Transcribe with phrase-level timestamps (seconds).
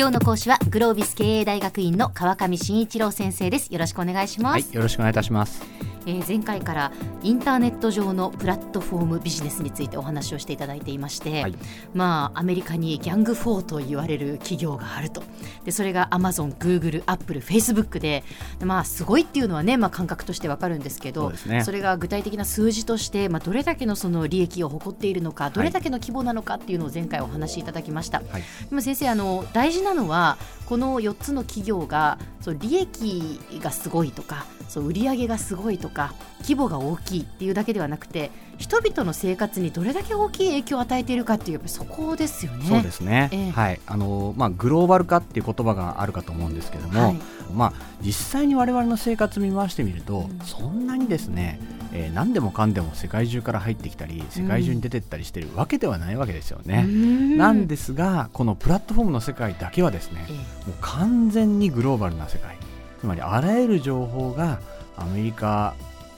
[0.00, 3.70] 今日の講師はグロービス経営大学院の川上真一郎先生です。
[3.70, 5.89] よろしくお願いします、はい、よろしくお願いいたします。
[6.10, 11.54] えー、前回からインターネット上のプラットフォームビジネスについてお話をしていただいていまして、はい、
[11.94, 15.22] まあアメリカにギャング4と言われる企業があると。
[15.64, 18.24] でそれがアマゾン、グーグル、アップル、フェイスブックで
[18.64, 28.22] まあすごいっていうのはね、まあ、感覚としてわかるんですけどそ、ね,、れが具体的な数字として、まあ、どれだけのその利益を誇っているのかどれだけの規模なのかっていうのを前回お話しいただきました。
[28.30, 28.42] はい、
[28.74, 42.66] で先生あの大事なのはこの4つの企業がそう利益がすごいとかそう売上がすごいとか規模が大きいっていうだけではなくて人々の生活にどれだけ大きい影響を与えているかっていうそこですよね。
[42.66, 43.80] そうですね、えー、はい。
[43.86, 47.16] あのまあ、グローバル化っていう言葉があるかと思うんですけども、はい、
[47.54, 47.72] まあ、
[48.02, 51.58] 実際に我々の生活見回してみると、うん、そんなにですね、
[51.92, 56.84] えー、何でもかんでも世界中から入ってきたり世界中に出てったりしてるわけではないわけですよね。
[56.86, 62.56] うん、なんですがこのプラットフォームの世界だけはですね、えー、もう完全にグローバルな世界。
[63.00, 64.60] つまりあらゆる情報が
[64.96, 65.74] アメリカ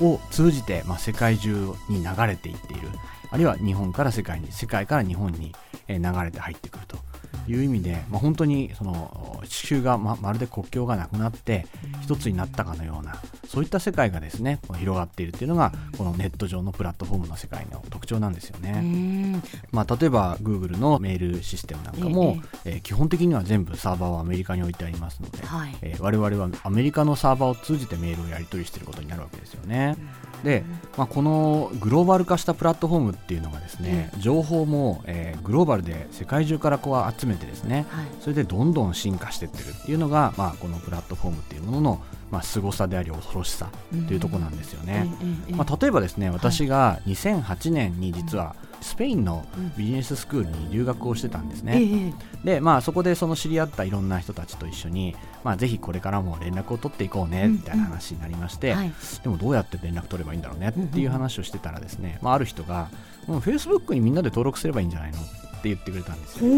[0.00, 2.88] を通じて、まあ、世界中に流れていっている。
[3.30, 5.54] あるいは日本から世界に世界から日本に
[5.88, 6.98] 流れて入ってくると。
[7.46, 11.66] いう意味で、まあ、本当にその地球がままるで国境がなくなって
[12.02, 19.40] 一つになったかのようなそういった世界がですね広がっているというのがこのネット上のプラットフォームの世界の特徴なんですよね。
[19.70, 29.96] まあ、例えば Google のメールシステムなんかも、えー、えー、基本的には全部サーバーはアメリカに置いてありますので、はい、えー、我々はアメリカのサーバーを通じてメールをやり取りしていることになるわけですよね。
[30.42, 30.64] で、
[30.96, 42.02] まあ、このグローバル化したプラットフォームっていうのがですね、情報も、えー、グローバルで世界中からこう集めてですね、はい、それでどんどん進化していってるっていうのが、まあ、このプラットフォームっていうものの、
[42.34, 43.70] まあ、凄さであり恐ろしさ
[44.08, 45.08] というところなんですよね。
[45.50, 52.12] まあ、例えばですね私が2008年に実はスペインのビジネススクールに留学をしてたんですね。
[52.42, 58.74] で、まあ、そこでその知り合ったいろんな人たちと一緒に、まあ、ぜひこれからも連絡を取っていこうねみたいな話になりまして、
[59.22, 62.88] でもどうやって連絡取ればいいんだろうねっていう話をしてたらですね、まあ、ある人が、
[63.26, 65.22] フェイスブックにみんなで登録すればいいんじゃないのっ
[65.62, 66.50] て言ってくれたんですよ。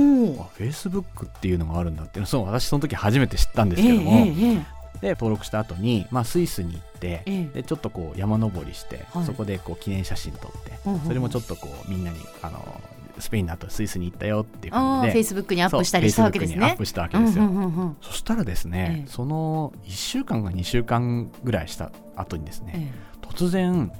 [0.54, 12.80] フェイスブックっていうのがあるんだっていうのそう私その時初めて知ったんですけども、えーえーで登録した後に、まあ、スイスに行って、えでちょっとこう山登りして、はい、そこでこう記念写真撮って、それもちょっとこうみんなにあの
[13.18, 16.66] スペインの後スイスに行ったよっていう感じでフェイスブックにアップしたりしたわけですね。
[16.66, 22.92] アップしたわけですよ、そしたらですね、え、その1週間か2週間ぐらいした後にですね、
[23.22, 23.90] 突然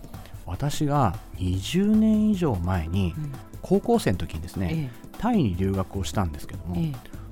[0.44, 3.14] 私が20年以上前に、
[3.62, 6.76] 高校生の時にですね、タイに留学をしたんですけども、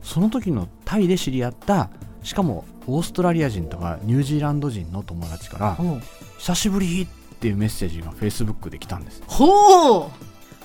[0.02, 1.90] その時のタイで知り合った
[2.24, 5.78] しかもオーストラリア人とかニュージーランド人の友達から
[6.38, 9.22] 「久しぶり!」っていうメッセージがフェイスブックで来たんです。
[9.26, 10.10] ほう。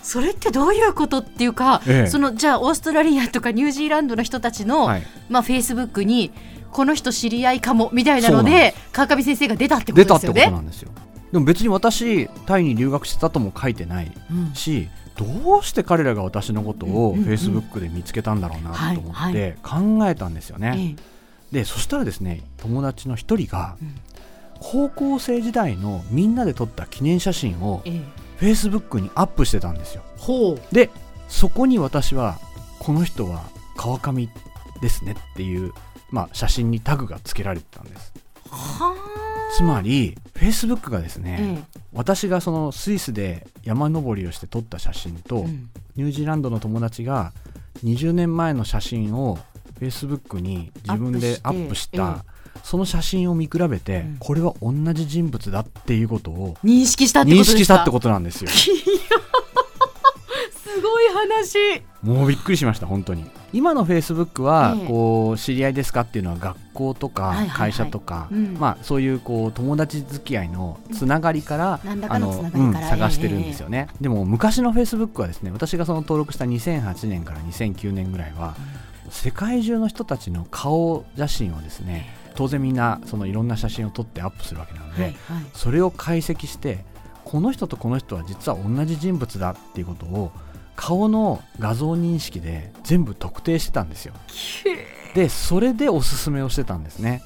[0.02, 6.32] それってどういうことっていうか、ええ、そのじゃあオーストラリアとかニュージーランドの人たちの、はい、まあ、フェイスブックに
[6.72, 10.40] この人知り合いかもみたいなので川上先生が出たってことですよね。
[10.40, 10.92] 出たってことなんですよ。
[11.34, 14.12] でも別に私タイに留学してたとも書いてない
[14.54, 14.88] し、
[15.20, 20.96] うん、どうして彼らが私のことをフェイスブックで見つけたんだろうなと思って考えたんですよね。
[21.52, 23.96] でそしたらですね友達の一人が、うん、
[24.60, 27.82] 高校生時代のみんなで撮った記念写真を
[28.38, 30.04] フェイスブックにアップしてたんですよ。
[30.72, 30.90] で
[31.28, 32.40] そこに私は
[32.80, 33.44] この人は
[33.76, 34.30] 川上
[34.82, 35.74] ですねっていう、
[36.10, 38.14] まあ、写真にタグがつけられてたんです。
[39.56, 47.34] つまりフェイスブックがですね、私がそのスイスで山登りをして撮った写真と、うん、ニュージーランドの友達が
[47.84, 49.38] 20年前の写真を
[49.80, 52.26] フェイスブックに自分でアップした
[52.64, 58.50] その写真を見比べて、これは同じ人物だっていうことを認識したってこと認識したってことなんですよ。
[60.70, 61.82] すごい話。
[62.02, 63.26] もうびっくりしました本当に。
[63.52, 72.32] 今のフェイスブックは、こう知り合いですかっていうのは学校とか会社とか、まあ、そういうこう友達付き合いのつながりから、あの、
[72.90, 78.56] 探してるんですよね、でも昔のフェイスブックはですね私がその登録した2008年から2009年ぐらいは、
[79.12, 86.86] 世界中の人たちの顔写真をですね当然みんなそのいろんな写真を撮ってアップするわけなので、はいはい、それを解析して
[87.26, 90.32] この人とこの人は実は同じ人物だっていうことを
[90.76, 94.14] 顔の画像認識で全部特定してたんですよ。
[95.14, 97.22] でそれでおすすめをしてたんですね。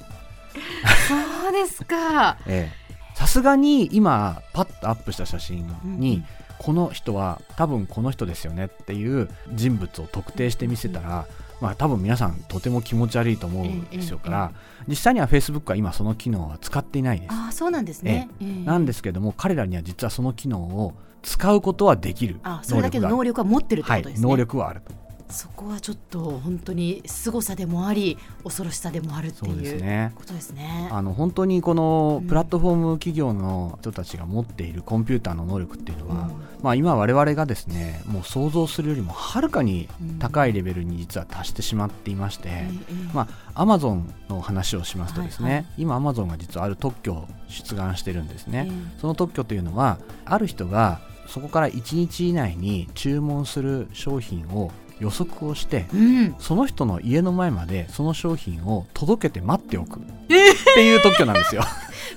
[1.08, 2.36] そうですか。
[3.14, 11.26] さすがに今パッとアップした写真に、うんこの人は多分この人ですよねっていう人物を特定して見せたら、
[11.64, 14.52] まあ、多分皆さんとても気持ち悪いと思うんですよから、
[14.86, 17.32] 実際にはフェイスブックは今その機能は使っていないです。
[17.32, 18.28] あそうなんですね、
[18.66, 24.92] なんですけども彼らには実はその機能を使うことはできるあそれだけの能力は持ってるってことですね、はい、能力はあると
[25.30, 30.88] そこはちょっと本当に凄さでもあり恐ろしさでもあるっていうことですね。
[30.92, 36.32] あの本当にこのプラットフォーム企業の人たちが持っているコンピューターの能力っていうのは、うん、
[36.62, 39.88] まあ今我々がですねもう想像するよりもはるかに
[40.18, 48.70] 高いレベルに実は達してしまっていまして、うん、まあアマゾンの話をしますとですね、はいはい、今アマゾンが実はある特許を出願してるんですね。
[49.00, 54.70] その特許というのはある人がそこから1日以内に注文する商品を
[55.00, 60.00] 予測をして、うん、その人の家の前までその商品を届けて待っておく。
[60.00, 61.62] っていう特許なんですよ。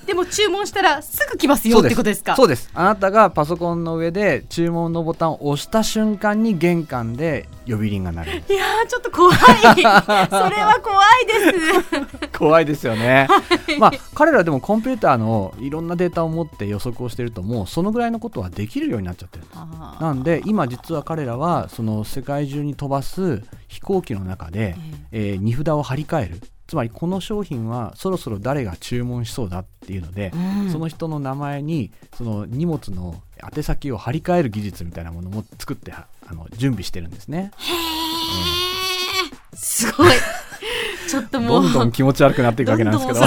[0.06, 2.36] でも注文したらすぐ来ますよってことですか？
[2.36, 2.70] そうです。
[2.74, 8.30] あなたがパソコンの上で注文のボタンを押した瞬間に玄関で呼び鈴が鳴る。
[8.32, 9.36] いやちょっと怖い。
[9.38, 12.28] それは怖いです。
[12.38, 13.42] 怖いですよね、 は
[13.72, 19.44] い、まあ彼らでもコンピューターのいろんなデータを持って予測をしているともうそのぐらいのことはできるようになっちゃってる
[20.00, 24.76] なんで今実は彼らはその世界中に飛ばす飛行機の中で、
[25.10, 33.22] えー、えー、荷札を張り替えるつまりこの商品はそろそろ誰が注文しそうだっていうので、うん、その人の名前にその荷物の
[33.56, 37.52] 宛先を張り替える技術みたいなものも作ってあの準備してるんですね。
[37.56, 40.08] へー、うん、すごい
[41.08, 41.62] ちょっともう。
[41.62, 43.20] どんどん気持ち悪くなっていくわけなんですけど。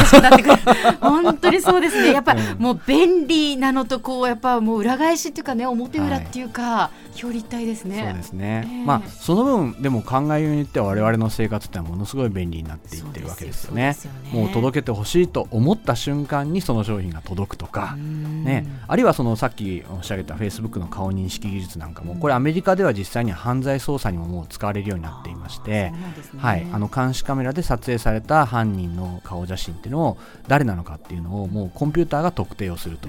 [1.00, 2.14] 本当にそうですね。
[2.14, 8.04] やっぱ、うん、もう便利なのとこうやっぱもう裏返しっていうかね表裏っていうか、はい、表裏一体ですね。
[8.06, 13.96] そうですね、えー、まあその分でも考えようによっては我々の生活ってのはものすごい便利になっていってるわけですよね、
[14.34, 18.66] ね、もう届けてほしいと思った瞬間にその商品が届くとかね。
[18.88, 25.96] あるいはそのさっきおっしゃったフェイスブックの顔認識技術なんかもこれアメリカでは実際に犯罪捜査にももう使われるようになっていまして、ね、
[26.38, 26.68] はい。
[26.72, 33.08] あの監視カメラで撮影された犯人の顔写真っていうのを誰なのかっていうのをもうコンピューターが特定をすると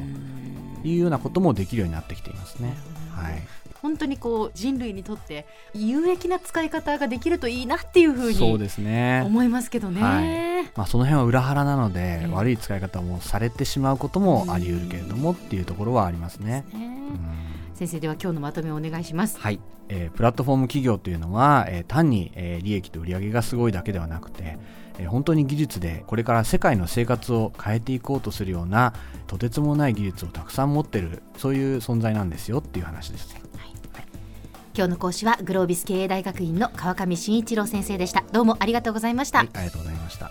[0.85, 2.75] いうようなこともできるようになってきていますね。
[3.11, 3.43] はい。
[3.83, 5.45] 本当にこう人類にとって
[5.75, 9.25] 有益な使い方ができるといいなっていうふうにそうですね。
[9.27, 16.65] 思いますけどね、はい、まあ、その辺は裏腹なので、悪い使い方もされてしまうこともあり得るけれどもっていうところはありますね。
[17.83, 19.41] 先生では今日のまとめをお願いします。
[19.41, 19.59] はい、
[19.89, 24.57] えー、プラットフォーム企業というのは、えー、単に、えー、利益と売上がすごいだけではなくて
[25.01, 28.93] え本当に技術でこれから世界の生活を変えていこうとするような
[29.27, 33.35] とてつもない技術をたくさん持ってるそういう存在なんですよっていう話です。
[33.35, 33.73] はい。
[34.75, 38.25] 今日の講師はグロービス経営大学院の川上真一郎先生でした。
[38.33, 40.31] どうもありがとうございました、はい、ありがとうございました